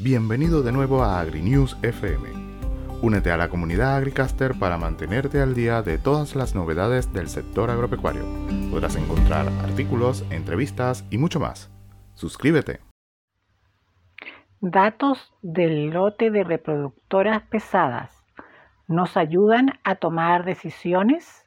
Bienvenido 0.00 0.62
de 0.62 0.70
nuevo 0.70 1.02
a 1.02 1.18
AgriNews 1.18 1.76
FM. 1.82 2.28
Únete 3.02 3.32
a 3.32 3.36
la 3.36 3.48
comunidad 3.48 3.96
AgriCaster 3.96 4.56
para 4.56 4.78
mantenerte 4.78 5.42
al 5.42 5.54
día 5.54 5.82
de 5.82 5.98
todas 5.98 6.36
las 6.36 6.54
novedades 6.54 7.12
del 7.12 7.28
sector 7.28 7.68
agropecuario. 7.68 8.22
Podrás 8.70 8.94
encontrar 8.94 9.48
artículos, 9.64 10.24
entrevistas 10.30 11.04
y 11.10 11.18
mucho 11.18 11.40
más. 11.40 11.68
Suscríbete. 12.14 12.78
Datos 14.60 15.32
del 15.42 15.90
lote 15.90 16.30
de 16.30 16.44
reproductoras 16.44 17.42
pesadas 17.42 18.24
nos 18.86 19.16
ayudan 19.16 19.80
a 19.82 19.96
tomar 19.96 20.44
decisiones 20.44 21.44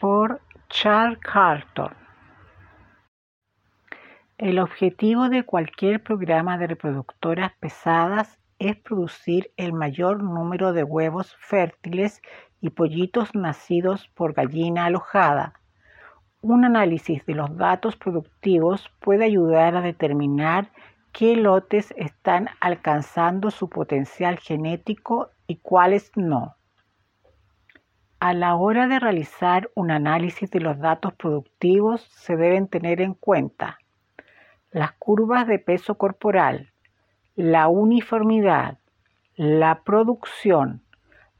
por 0.00 0.40
Charles 0.68 1.20
Carlton. 1.20 1.99
El 4.40 4.58
objetivo 4.58 5.28
de 5.28 5.42
cualquier 5.42 6.02
programa 6.02 6.56
de 6.56 6.66
reproductoras 6.66 7.52
pesadas 7.60 8.38
es 8.58 8.74
producir 8.74 9.52
el 9.58 9.74
mayor 9.74 10.22
número 10.22 10.72
de 10.72 10.82
huevos 10.82 11.36
fértiles 11.40 12.22
y 12.62 12.70
pollitos 12.70 13.34
nacidos 13.34 14.08
por 14.14 14.32
gallina 14.32 14.86
alojada. 14.86 15.60
Un 16.40 16.64
análisis 16.64 17.26
de 17.26 17.34
los 17.34 17.54
datos 17.58 17.96
productivos 17.96 18.90
puede 19.00 19.26
ayudar 19.26 19.76
a 19.76 19.82
determinar 19.82 20.70
qué 21.12 21.36
lotes 21.36 21.92
están 21.98 22.48
alcanzando 22.60 23.50
su 23.50 23.68
potencial 23.68 24.38
genético 24.38 25.28
y 25.48 25.56
cuáles 25.56 26.12
no. 26.16 26.56
A 28.20 28.32
la 28.32 28.54
hora 28.54 28.86
de 28.86 29.00
realizar 29.00 29.70
un 29.74 29.90
análisis 29.90 30.50
de 30.50 30.60
los 30.60 30.78
datos 30.78 31.12
productivos 31.12 32.00
se 32.00 32.38
deben 32.38 32.68
tener 32.68 33.02
en 33.02 33.12
cuenta 33.12 33.79
las 34.72 34.92
curvas 34.92 35.46
de 35.46 35.58
peso 35.58 35.96
corporal, 35.96 36.70
la 37.34 37.68
uniformidad, 37.68 38.78
la 39.34 39.82
producción, 39.82 40.82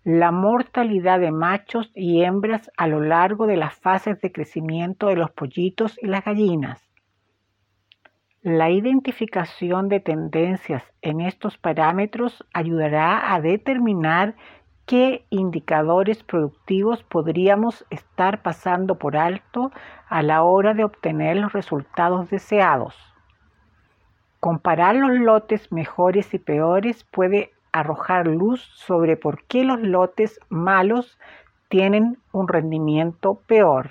la 0.02 0.32
mortalidad 0.32 1.20
de 1.20 1.30
machos 1.30 1.92
y 1.94 2.22
hembras 2.22 2.70
a 2.76 2.88
lo 2.88 3.00
largo 3.00 3.46
de 3.46 3.56
las 3.56 3.74
fases 3.74 4.20
de 4.20 4.32
crecimiento 4.32 5.06
de 5.08 5.16
los 5.16 5.30
pollitos 5.30 5.98
y 6.02 6.06
las 6.06 6.24
gallinas. 6.24 6.82
La 8.42 8.70
identificación 8.70 9.88
de 9.88 10.00
tendencias 10.00 10.82
en 11.02 11.20
estos 11.20 11.58
parámetros 11.58 12.44
ayudará 12.54 13.34
a 13.34 13.40
determinar 13.40 14.34
qué 14.86 15.26
indicadores 15.28 16.24
productivos 16.24 17.04
podríamos 17.04 17.84
estar 17.90 18.42
pasando 18.42 18.96
por 18.96 19.16
alto 19.16 19.70
a 20.08 20.22
la 20.22 20.42
hora 20.42 20.72
de 20.74 20.84
obtener 20.84 21.36
los 21.36 21.52
resultados 21.52 22.30
deseados. 22.30 23.09
Comparar 24.40 24.96
los 24.96 25.12
lotes 25.18 25.70
mejores 25.70 26.32
y 26.32 26.38
peores 26.38 27.04
puede 27.04 27.52
arrojar 27.72 28.26
luz 28.26 28.62
sobre 28.74 29.18
por 29.18 29.44
qué 29.44 29.64
los 29.64 29.80
lotes 29.80 30.40
malos 30.48 31.18
tienen 31.68 32.18
un 32.32 32.48
rendimiento 32.48 33.34
peor. 33.46 33.90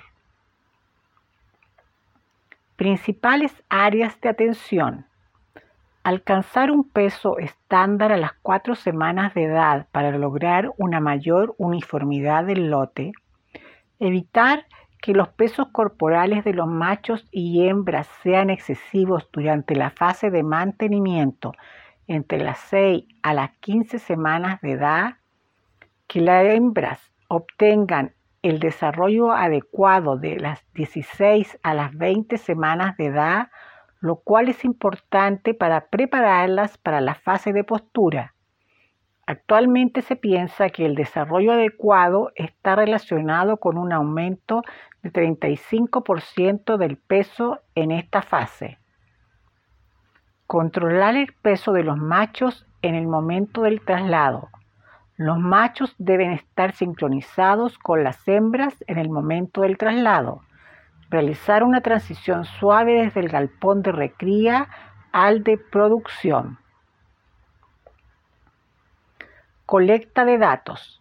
Principales 2.74 3.62
áreas 3.68 4.20
de 4.20 4.28
atención. 4.28 5.06
Alcanzar 6.02 6.72
un 6.72 6.82
peso 6.82 7.38
estándar 7.38 8.10
a 8.10 8.16
las 8.16 8.32
cuatro 8.42 8.74
semanas 8.74 9.34
de 9.34 9.44
edad 9.44 9.86
para 9.92 10.10
lograr 10.18 10.72
una 10.78 10.98
mayor 10.98 11.54
uniformidad 11.58 12.44
del 12.44 12.70
lote. 12.70 13.12
Evitar 14.00 14.66
que 15.00 15.12
los 15.12 15.28
pesos 15.28 15.68
corporales 15.72 16.44
de 16.44 16.52
los 16.52 16.66
machos 16.66 17.26
y 17.30 17.66
hembras 17.66 18.06
sean 18.22 18.50
excesivos 18.50 19.28
durante 19.32 19.74
la 19.74 19.90
fase 19.90 20.30
de 20.30 20.42
mantenimiento 20.42 21.52
entre 22.06 22.38
las 22.38 22.58
6 22.70 23.04
a 23.22 23.34
las 23.34 23.50
15 23.60 23.98
semanas 23.98 24.60
de 24.60 24.72
edad, 24.72 25.16
que 26.06 26.20
las 26.20 26.44
hembras 26.44 27.00
obtengan 27.28 28.12
el 28.42 28.58
desarrollo 28.58 29.32
adecuado 29.32 30.16
de 30.16 30.38
las 30.40 30.64
16 30.74 31.58
a 31.62 31.74
las 31.74 31.96
20 31.96 32.36
semanas 32.36 32.96
de 32.96 33.06
edad, 33.06 33.48
lo 34.00 34.16
cual 34.16 34.48
es 34.48 34.64
importante 34.64 35.54
para 35.54 35.86
prepararlas 35.86 36.78
para 36.78 37.00
la 37.00 37.14
fase 37.14 37.52
de 37.52 37.64
postura. 37.64 38.34
Actualmente 39.30 40.02
se 40.02 40.16
piensa 40.16 40.70
que 40.70 40.84
el 40.84 40.96
desarrollo 40.96 41.52
adecuado 41.52 42.32
está 42.34 42.74
relacionado 42.74 43.58
con 43.58 43.78
un 43.78 43.92
aumento 43.92 44.64
de 45.04 45.12
35% 45.12 46.76
del 46.76 46.96
peso 46.96 47.60
en 47.76 47.92
esta 47.92 48.22
fase. 48.22 48.78
Controlar 50.48 51.14
el 51.14 51.32
peso 51.42 51.72
de 51.72 51.84
los 51.84 51.96
machos 51.96 52.66
en 52.82 52.96
el 52.96 53.06
momento 53.06 53.62
del 53.62 53.82
traslado. 53.82 54.48
Los 55.16 55.38
machos 55.38 55.94
deben 55.98 56.32
estar 56.32 56.72
sincronizados 56.72 57.78
con 57.78 58.02
las 58.02 58.26
hembras 58.26 58.82
en 58.88 58.98
el 58.98 59.10
momento 59.10 59.60
del 59.60 59.78
traslado. 59.78 60.40
Realizar 61.08 61.62
una 61.62 61.82
transición 61.82 62.46
suave 62.46 62.94
desde 62.94 63.20
el 63.20 63.28
galpón 63.28 63.82
de 63.82 63.92
recría 63.92 64.66
al 65.12 65.44
de 65.44 65.56
producción. 65.56 66.58
Colecta 69.70 70.24
de 70.24 70.36
datos. 70.36 71.00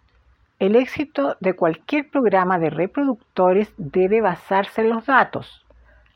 El 0.59 0.75
éxito 0.75 1.37
de 1.39 1.55
cualquier 1.55 2.07
programa 2.11 2.59
de 2.59 2.69
reproductores 2.69 3.73
debe 3.77 4.21
basarse 4.21 4.81
en 4.81 4.91
los 4.91 5.07
datos. 5.07 5.65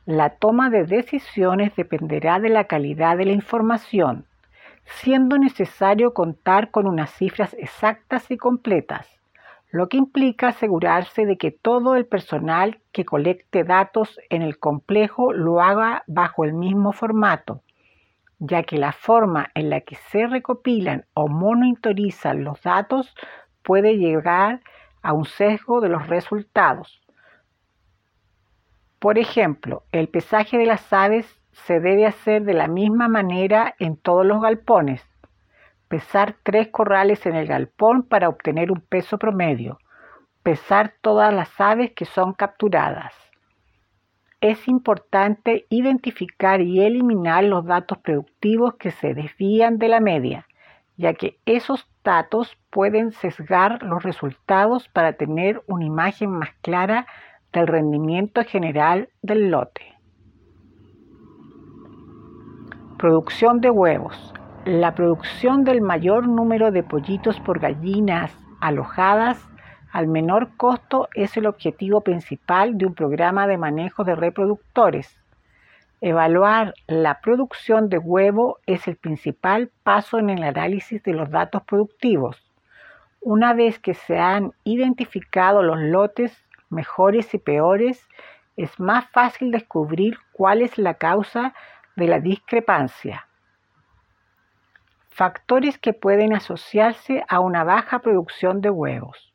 La 0.06 0.36
toma 0.36 0.70
de 0.70 0.86
decisiones 0.86 1.76
dependerá 1.76 2.40
de 2.40 2.50
la 2.50 2.66
calidad 2.66 3.18
de 3.18 3.26
la 3.26 3.32
información, 3.32 4.28
siendo 4.86 5.40
necesario 5.40 6.14
contar 6.14 6.70
con 6.70 6.86
unas 6.86 7.10
cifras 7.10 7.56
exactas 7.58 8.30
y 8.30 8.38
completas, 8.38 9.08
lo 9.72 9.90
que 9.90 9.98
implica 9.98 10.50
asegurarse 10.50 11.26
de 11.26 11.38
que 11.38 11.50
todo 11.50 11.96
el 11.96 12.06
personal 12.06 12.78
que 12.92 13.04
colecte 13.04 13.64
datos 13.64 14.20
en 14.30 14.44
el 14.44 14.60
complejo 14.60 15.34
lo 15.34 15.60
haga 15.60 16.04
bajo 16.06 16.46
el 16.46 16.54
mismo 16.54 16.92
formato 16.92 17.64
ya 18.46 18.64
que 18.64 18.78
la 18.78 18.92
forma 18.92 19.52
en 19.56 19.70
la 19.70 19.80
que 19.82 19.96
se 19.96 20.28
recopilan 20.28 21.06
o 21.14 21.30
monitorizan 21.30 22.44
los 22.44 22.62
datos 22.62 23.16
puede 23.64 23.98
llegar 23.98 24.60
a 25.02 25.14
un 25.14 25.24
sesgo 25.24 25.80
de 25.80 25.88
los 25.88 26.08
resultados. 26.08 27.02
Por 29.00 29.18
ejemplo, 29.18 29.84
el 29.94 30.10
pesaje 30.10 30.58
de 30.58 30.66
las 30.66 30.92
aves 30.92 31.26
se 31.52 31.80
debe 31.80 32.06
hacer 32.06 32.44
de 32.44 32.54
la 32.54 32.68
misma 32.68 33.08
manera 33.08 33.76
en 33.80 33.96
todos 33.96 34.26
los 34.26 34.42
galpones. 34.42 35.02
Pesar 35.88 36.36
tres 36.44 36.68
corrales 36.68 37.26
en 37.26 37.36
el 37.36 37.48
galpón 37.48 38.04
para 38.04 38.28
obtener 38.28 38.72
un 38.72 38.82
peso 38.82 39.18
promedio. 39.18 39.80
Pesar 40.42 40.96
todas 41.00 41.34
las 41.34 41.62
aves 41.62 41.94
que 41.94 42.04
son 42.06 42.34
capturadas 42.34 43.14
es 44.44 44.68
importante 44.68 45.66
identificar 45.70 46.60
y 46.60 46.82
eliminar 46.82 47.46
los 47.46 47.66
datos 47.66 47.98
productivos 48.00 48.76
que 48.76 48.92
se 48.92 49.14
desvían 49.14 49.78
de 49.78 49.88
la 49.88 50.02
media, 50.02 50.48
ya 50.98 51.14
que 51.14 51.40
esos 51.46 51.88
datos 52.04 52.58
pueden 52.70 53.14
sesgar 53.14 53.82
los 53.84 54.04
resultados 54.04 54.90
para 54.90 55.14
tener 55.14 55.64
una 55.68 55.86
imagen 55.86 56.30
más 56.32 56.50
clara 56.62 57.08
del 57.54 57.68
rendimiento 57.68 58.44
general 58.44 59.08
del 59.22 59.50
lote. 59.50 59.96
Producción 62.98 63.62
de 63.62 63.70
huevos. 63.70 64.34
La 64.66 64.94
producción 64.94 65.64
del 65.64 65.80
mayor 65.80 66.28
número 66.28 66.72
de 66.72 66.84
pollitos 66.84 67.40
por 67.40 67.60
gallinas 67.60 68.38
alojadas 68.60 69.42
al 69.94 70.08
menor 70.08 70.58
costo 70.58 71.08
es 71.14 71.38
el 71.38 71.46
objetivo 71.46 72.02
principal 72.02 72.80
de 72.80 72.88
un 72.88 72.96
programa 72.96 73.46
de 73.46 73.60
manejo 73.60 74.04
de 74.04 74.16
reproductores. 74.16 75.22
Evaluar 76.02 76.74
la 76.88 77.22
producción 77.22 77.90
de 77.90 78.00
huevo 78.00 78.58
es 78.66 78.88
el 78.88 78.96
principal 78.96 79.70
paso 79.84 80.18
en 80.18 80.32
el 80.32 80.44
análisis 80.44 81.04
de 81.04 81.14
los 81.14 81.30
datos 81.30 81.62
productivos. 81.62 82.44
Una 83.22 83.54
vez 83.54 83.78
que 83.78 83.94
se 83.94 84.18
han 84.18 84.54
identificado 84.64 85.62
los 85.62 85.78
lotes 85.78 86.44
mejores 86.72 87.32
y 87.36 87.38
peores, 87.38 88.04
es 88.58 88.80
más 88.80 89.08
fácil 89.12 89.52
descubrir 89.52 90.18
cuál 90.32 90.64
es 90.64 90.80
la 90.80 90.96
causa 90.96 91.54
de 91.96 92.08
la 92.08 92.20
discrepancia. 92.20 93.28
Factores 95.10 95.78
que 95.78 95.94
pueden 95.94 96.34
asociarse 96.34 97.24
a 97.30 97.40
una 97.40 97.64
baja 97.64 98.00
producción 98.00 98.60
de 98.60 98.72
huevos. 98.72 99.33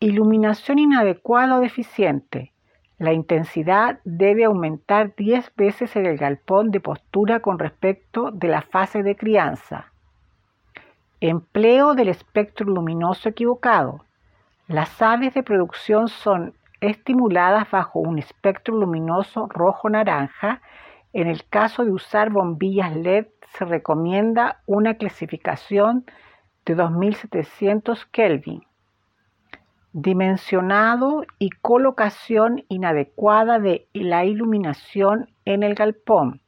Iluminación 0.00 0.78
inadecuada 0.78 1.56
o 1.56 1.60
deficiente. 1.60 2.52
La 2.98 3.12
intensidad 3.12 3.98
debe 4.04 4.44
aumentar 4.44 5.14
10 5.16 5.52
veces 5.56 5.96
en 5.96 6.06
el 6.06 6.16
galpón 6.16 6.70
de 6.70 6.80
postura 6.80 7.40
con 7.40 7.58
respecto 7.58 8.30
de 8.30 8.46
la 8.46 8.62
fase 8.62 9.02
de 9.02 9.16
crianza. 9.16 9.92
Empleo 11.20 11.94
del 11.94 12.08
espectro 12.08 12.66
luminoso 12.66 13.28
equivocado. 13.28 14.04
Las 14.68 15.02
aves 15.02 15.34
de 15.34 15.42
producción 15.42 16.06
son 16.06 16.54
estimuladas 16.80 17.68
bajo 17.68 17.98
un 17.98 18.18
espectro 18.18 18.76
luminoso 18.76 19.48
rojo-naranja 19.48 20.62
en 21.12 21.26
el 21.26 21.44
caso 21.48 21.84
de 21.84 21.90
usar 21.90 22.30
bombillas 22.30 22.94
LED 22.94 23.26
se 23.56 23.64
recomienda 23.64 24.60
una 24.66 24.94
clasificación 24.94 26.04
de 26.64 26.76
2700 26.76 28.06
Kelvin. 28.06 28.67
Dimensionado 29.94 31.24
y 31.38 31.48
colocación 31.48 32.62
inadecuada 32.68 33.58
de 33.58 33.88
la 33.94 34.26
iluminación 34.26 35.30
en 35.46 35.62
el 35.62 35.74
galpón. 35.74 36.42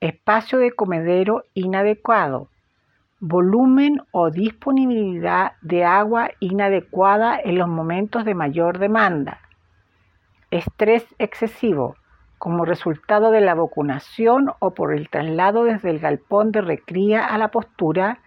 Espacio 0.00 0.58
de 0.58 0.72
comedero 0.72 1.44
inadecuado. 1.54 2.48
Volumen 3.20 4.02
o 4.10 4.30
disponibilidad 4.30 5.52
de 5.62 5.84
agua 5.84 6.30
inadecuada 6.40 7.38
en 7.38 7.56
los 7.56 7.68
momentos 7.68 8.24
de 8.24 8.34
mayor 8.34 8.78
demanda. 8.80 9.38
Estrés 10.50 11.06
excesivo 11.20 11.94
como 12.38 12.64
resultado 12.64 13.30
de 13.30 13.42
la 13.42 13.54
vacunación 13.54 14.50
o 14.58 14.74
por 14.74 14.92
el 14.92 15.08
traslado 15.08 15.62
desde 15.62 15.90
el 15.90 16.00
galpón 16.00 16.50
de 16.50 16.62
recría 16.62 17.24
a 17.26 17.38
la 17.38 17.52
postura, 17.52 18.18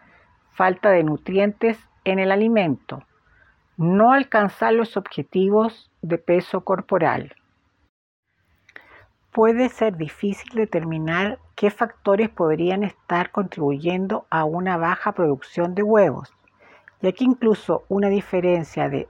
falta 0.54 0.92
de 0.92 1.04
nutrientes 1.04 1.78
en 2.06 2.20
el 2.20 2.31
alimento, 2.31 3.04
no 3.78 4.12
alcanzar 4.12 4.74
los 4.74 4.98
objetivos 4.98 5.90
de 6.02 6.18
peso 6.18 6.62
corporal. 6.62 7.36
Puede 9.31 9.70
ser 9.70 9.98
difícil 9.98 10.52
determinar 10.54 11.40
qué 11.56 11.72
factores 11.72 12.30
podrían 12.30 12.84
estar 12.84 13.31
contribuyendo 13.31 14.28
a 14.30 14.46
una 14.46 14.78
baja 14.78 15.14
producción 15.14 15.74
de 15.74 15.81
huevos, 15.81 16.31
ya 17.02 17.12
que 17.12 17.24
incluso 17.24 17.84
una 17.90 18.10
diferencia 18.10 18.90
de 18.90 19.08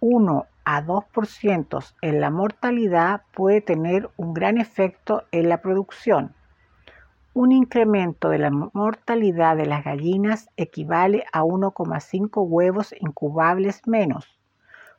1 0.00 0.46
a 0.64 0.82
2% 0.82 1.94
en 2.00 2.20
la 2.20 2.30
mortalidad 2.30 3.22
puede 3.32 3.60
tener 3.60 4.08
un 4.16 4.32
gran 4.32 4.58
efecto 4.58 5.24
en 5.32 5.48
la 5.48 5.60
producción. 5.60 6.34
Un 7.34 7.50
incremento 7.50 8.28
de 8.28 8.38
la 8.38 8.50
mortalidad 8.50 9.56
de 9.56 9.64
las 9.64 9.84
gallinas 9.84 10.50
equivale 10.58 11.24
a 11.32 11.42
1,5 11.44 12.46
huevos 12.46 12.94
incubables 13.00 13.80
menos, 13.86 14.38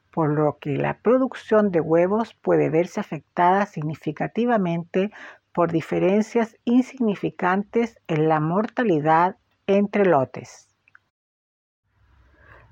por 0.09 0.31
lo 0.31 0.57
que 0.59 0.71
la 0.77 0.97
producción 0.97 1.69
de 1.69 1.79
huevos 1.79 2.33
puede 2.33 2.71
verse 2.71 2.99
afectada 2.99 3.67
significativamente 3.67 5.11
por 5.53 5.71
diferencias 5.71 6.57
insignificantes 6.65 7.99
en 8.07 8.27
la 8.27 8.39
mortalidad 8.39 9.37
entre 9.67 10.03
lotes. 10.03 10.67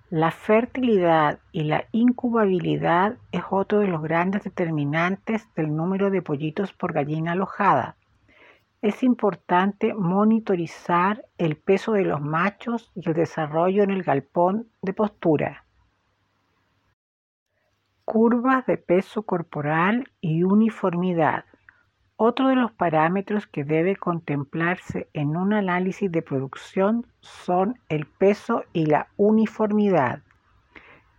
La 0.10 0.32
fertilidad 0.32 1.38
y 1.52 1.66
la 1.66 1.86
incubabilidad 1.92 3.18
es 3.32 3.44
otro 3.52 3.78
de 3.78 3.88
los 3.88 4.02
grandes 4.02 4.44
determinantes 4.44 5.48
del 5.54 5.76
número 5.76 6.10
de 6.10 6.24
pollitos 6.24 6.74
por 6.74 6.94
gallina 6.94 7.34
alojada. 7.34 7.96
Es 8.82 9.04
importante 9.04 9.94
monitorizar 9.94 11.24
el 11.38 11.56
peso 11.56 11.92
de 11.92 12.04
los 12.04 12.20
machos 12.20 12.92
y 12.96 13.08
el 13.08 13.14
desarrollo 13.14 13.84
en 13.84 13.92
el 13.92 14.02
galpón 14.02 14.70
de 14.82 14.94
postura. 14.94 15.66
Curvas 18.06 18.66
de 18.66 18.78
peso 18.78 19.22
corporal 19.22 20.12
y 20.20 20.44
uniformidad. 20.44 21.46
Otro 22.16 22.48
de 22.48 22.56
los 22.56 22.72
parámetros 22.72 23.46
que 23.46 23.64
debe 23.64 23.96
contemplarse 23.96 25.08
en 25.14 25.38
un 25.38 25.54
análisis 25.54 26.12
de 26.12 26.24
producción 26.24 27.06
son 27.20 27.80
el 27.88 28.08
peso 28.08 28.64
y 28.74 28.88
la 28.88 29.10
uniformidad. 29.16 30.24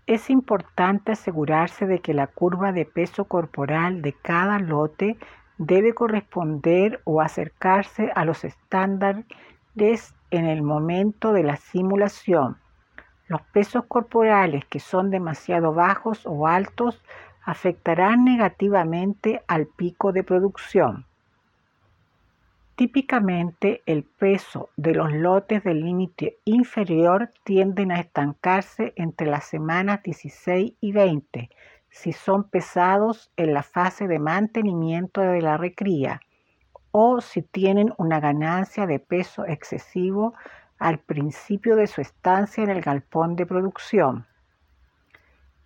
Es 0.06 0.31
importante 0.31 1.12
asegurarse 1.12 1.87
de 1.87 2.00
que 2.00 2.12
la 2.12 2.26
curva 2.26 2.73
de 2.73 2.87
peso 2.87 3.26
corporal 3.26 4.03
de 4.03 4.15
cada 4.15 4.58
lote 4.58 5.17
debe 5.67 5.94
corresponder 5.94 7.00
o 7.05 7.20
acercarse 7.20 8.11
a 8.14 8.25
los 8.25 8.44
estándares 8.44 9.26
en 10.31 10.47
el 10.47 10.62
momento 10.62 11.32
de 11.32 11.43
la 11.43 11.56
simulación. 11.56 12.56
Los 13.29 13.43
pesos 13.43 13.85
corporales 13.87 14.64
que 14.67 14.81
son 14.81 15.11
demasiado 15.11 15.73
bajos 15.73 16.23
o 16.25 16.47
altos 16.47 17.00
afectarán 17.44 18.25
negativamente 18.25 19.43
al 19.47 19.67
pico 19.67 20.12
de 20.12 20.25
producción. 20.25 21.06
Típicamente 22.75 23.82
el 23.87 24.03
peso 24.03 24.70
de 24.76 24.94
los 24.94 25.12
lotes 25.12 25.62
del 25.62 25.81
límite 25.81 26.38
inferior 26.44 27.31
tienden 27.44 27.93
a 27.93 28.00
estancarse 28.00 28.93
entre 28.97 29.29
las 29.29 29.44
semanas 29.44 30.03
16 30.03 30.73
y 30.81 30.93
20 30.93 31.50
si 31.93 32.12
son 32.12 32.44
pesados 32.44 33.31
en 33.37 33.53
la 33.53 33.62
fase 33.62 34.09
de 34.09 34.19
mantenimiento 34.19 35.21
de 35.21 35.43
la 35.43 35.59
recría 35.59 36.23
o 36.91 37.21
si 37.21 37.43
tienen 37.43 37.93
una 37.99 38.19
ganancia 38.19 38.87
de 38.87 38.99
peso 38.99 39.44
excesivo 39.47 40.35
al 40.79 40.99
principio 40.99 41.77
de 41.77 41.87
su 41.87 42.00
estancia 42.00 42.65
en 42.65 42.71
el 42.71 42.81
galpón 42.81 43.37
de 43.37 43.47
producción. 43.47 44.27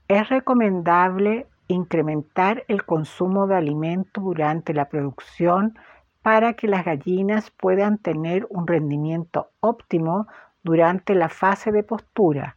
Es 0.08 0.28
recomendable 0.28 1.46
incrementar 1.68 2.64
el 2.68 2.84
consumo 2.84 3.46
de 3.46 3.56
alimento 3.56 4.20
durante 4.20 4.74
la 4.74 4.88
producción 4.88 5.78
para 6.22 6.54
que 6.54 6.66
las 6.66 6.84
gallinas 6.84 7.50
puedan 7.50 7.98
tener 7.98 8.46
un 8.50 8.66
rendimiento 8.66 9.50
óptimo 9.60 10.26
durante 10.64 11.14
la 11.14 11.28
fase 11.28 11.70
de 11.70 11.84
postura, 11.84 12.56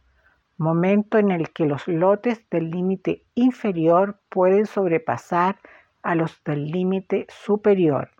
momento 0.60 1.18
en 1.18 1.30
el 1.30 1.50
que 1.50 1.66
los 1.66 1.88
lotes 1.88 2.48
del 2.50 2.70
límite 2.70 3.24
inferior 3.34 4.20
pueden 4.28 4.66
sobrepasar 4.66 5.58
a 6.02 6.14
los 6.14 6.42
del 6.44 6.66
límite 6.66 7.26
superior. 7.28 8.10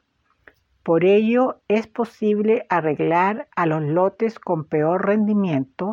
Por 0.83 1.05
ello 1.05 1.61
es 1.69 1.87
posible 1.87 2.67
arreglar 2.69 3.49
a 3.55 3.67
los 3.67 3.83
lotes 3.83 4.39
con 4.39 4.65
peor 4.65 5.07
rendimiento 5.07 5.91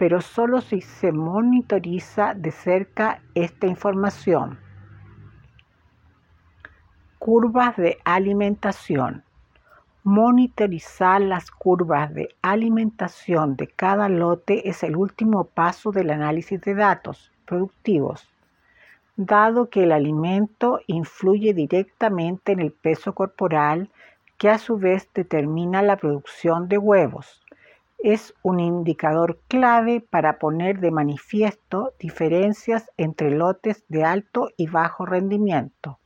pero 0.00 0.22
solo 0.22 0.62
si 0.62 0.80
se 0.80 1.12
monitoriza 1.12 2.32
de 2.32 2.52
cerca 2.52 3.20
esta 3.34 3.66
información. 3.66 4.58
Curvas 7.18 7.76
de 7.76 7.98
alimentación. 8.06 9.24
Monitorizar 10.02 11.20
las 11.20 11.50
curvas 11.50 12.14
de 12.14 12.34
alimentación 12.42 13.56
de 13.56 13.68
cada 13.68 14.08
lote 14.08 14.68
es 14.68 14.82
el 14.82 14.96
último 14.96 15.44
paso 15.44 15.92
del 15.92 16.10
análisis 16.10 16.60
de 16.60 16.74
datos 16.74 17.30
productivos, 17.44 18.28
dado 19.16 19.68
que 19.68 19.84
el 19.84 19.92
alimento 19.92 20.80
influye 20.86 21.52
directamente 21.54 22.52
en 22.52 22.60
el 22.60 22.72
peso 22.72 23.14
corporal 23.14 23.90
que 24.38 24.48
a 24.48 24.58
su 24.58 24.78
vez 24.78 25.08
determina 25.14 25.82
la 25.82 25.96
producción 25.96 26.68
de 26.68 26.78
huevos 26.78 27.40
es 28.02 28.34
un 28.42 28.60
indicador 28.60 29.38
clave 29.48 30.00
para 30.00 30.38
poner 30.38 30.80
de 30.80 30.90
manifiesto 30.90 31.92
diferencias 31.98 32.90
entre 32.96 33.30
lotes 33.30 33.84
de 33.88 34.04
alto 34.04 34.50
y 34.56 34.68
bajo 34.68 35.04
rendimiento. 35.04 35.98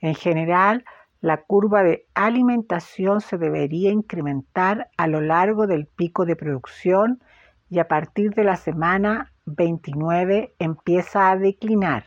En 0.00 0.14
general, 0.14 0.84
la 1.20 1.42
curva 1.42 1.82
de 1.82 2.06
alimentación 2.14 3.20
se 3.20 3.36
debería 3.36 3.92
incrementar 3.92 4.90
a 4.96 5.06
lo 5.06 5.20
largo 5.20 5.66
del 5.66 5.86
pico 5.86 6.24
de 6.24 6.34
producción 6.34 7.22
y 7.68 7.78
a 7.78 7.88
partir 7.88 8.34
de 8.34 8.44
la 8.44 8.56
semana 8.56 9.32
29 9.44 10.54
empieza 10.58 11.30
a 11.30 11.36
declinar. 11.36 12.06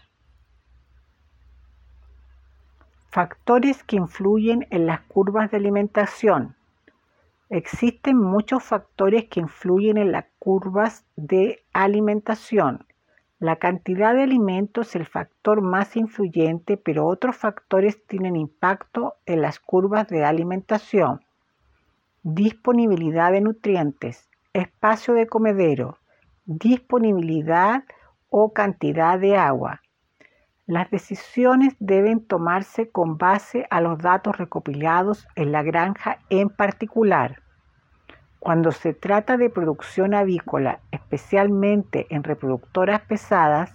Factores 3.11 3.83
que 3.83 3.97
influyen 3.97 4.65
en 4.71 4.87
las 4.87 5.01
curvas 5.01 5.51
de 5.51 5.57
alimentación. 5.57 6.55
Existen 7.49 8.17
muchos 8.17 8.63
factores 8.63 9.25
que 9.29 9.41
influyen 9.41 9.97
en 9.97 10.11
las 10.11 10.25
curvas 10.39 11.05
de 11.15 11.63
alimentación. 11.73 12.87
La 13.43 13.57
cantidad 13.57 14.15
de 14.15 14.23
alimentos 14.23 14.87
es 14.87 14.95
el 14.95 15.05
factor 15.05 15.61
más 15.61 15.97
influyente, 15.97 16.77
pero 16.77 17.05
otros 17.05 17.35
factores 17.35 18.01
tienen 18.07 18.37
impacto 18.37 19.15
en 19.25 19.41
las 19.41 19.59
curvas 19.59 20.07
de 20.07 20.23
alimentación. 20.23 21.19
Disponibilidad 22.21 23.33
de 23.33 23.41
nutrientes, 23.41 24.29
espacio 24.53 25.13
de 25.13 25.27
comedero, 25.27 25.97
disponibilidad 26.45 27.83
o 28.29 28.53
cantidad 28.53 29.19
de 29.19 29.35
agua, 29.35 29.81
las 30.65 30.89
decisiones 30.89 31.75
deben 31.79 32.25
tomarse 32.25 32.91
con 32.91 33.17
base 33.17 33.67
a 33.69 33.81
los 33.81 33.97
datos 33.97 34.37
recopilados 34.37 35.27
en 35.35 35.51
la 35.51 35.63
granja 35.63 36.19
en 36.29 36.47
particular. 36.47 37.42
Cuando 38.43 38.73
se 38.73 38.93
trata 38.93 39.37
de 39.37 39.49
producción 39.49 40.13
avícola, 40.13 40.81
especialmente 40.91 42.07
en 42.09 42.25
reproductoras 42.25 42.99
pesadas, 42.99 43.73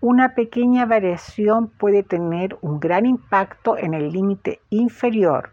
una 0.00 0.34
pequeña 0.34 0.86
variación 0.86 1.68
puede 1.68 2.04
tener 2.04 2.56
un 2.62 2.80
gran 2.80 3.04
impacto 3.04 3.76
en 3.76 3.92
el 3.92 4.10
límite 4.10 4.62
inferior. 4.70 5.50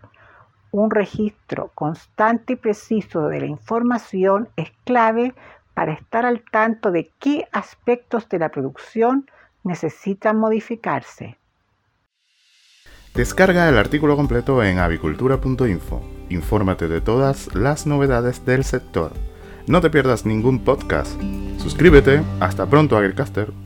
Un 0.72 0.90
registro 0.90 1.72
constante 1.76 2.54
y 2.54 2.56
preciso 2.56 3.28
de 3.28 3.42
la 3.42 3.48
información 3.48 4.48
es 4.56 4.72
clave 4.86 5.36
para 5.74 5.92
estar 5.92 6.26
al 6.26 6.42
tanto 6.50 6.92
de 6.92 7.12
qué 7.20 7.50
aspectos 7.52 8.30
de 8.30 8.40
la 8.40 8.48
producción 8.48 9.30
necesitan 9.66 10.38
modificarse. 10.38 11.38
Descarga 13.14 13.68
el 13.68 13.78
artículo 13.78 14.16
completo 14.16 14.64
en 14.64 14.80
avicultura.info. 14.80 16.15
Infórmate 16.30 16.88
de 16.88 17.02
todas 17.02 17.54
las 17.56 17.86
novedades 17.86 18.46
del 18.46 18.64
sector. 18.64 19.14
No 19.68 19.82
te 19.82 19.90
pierdas 19.90 20.26
ningún 20.26 20.60
podcast. 20.60 21.20
Suscríbete. 21.58 22.22
Hasta 22.40 22.68
pronto, 22.68 22.98
Agricaster. 22.98 23.65